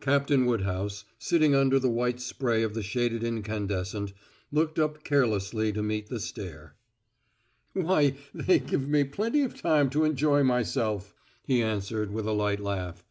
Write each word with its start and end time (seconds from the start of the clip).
Captain 0.00 0.46
Woodhouse, 0.46 1.04
sitting 1.18 1.52
under 1.56 1.80
the 1.80 1.90
white 1.90 2.20
spray 2.20 2.62
of 2.62 2.72
the 2.74 2.84
shaded 2.84 3.24
incandescent, 3.24 4.12
looked 4.52 4.78
up 4.78 5.02
carelessly 5.02 5.72
to 5.72 5.82
meet 5.82 6.08
the 6.08 6.20
stare. 6.20 6.76
"Why, 7.72 8.14
they 8.32 8.60
give 8.60 8.88
me 8.88 9.02
plenty 9.02 9.42
of 9.42 9.60
time 9.60 9.90
to 9.90 10.04
enjoy 10.04 10.44
myself," 10.44 11.16
he 11.44 11.64
answered, 11.64 12.12
with 12.12 12.26
a 12.28 12.32
light 12.32 12.60
laugh. 12.60 13.02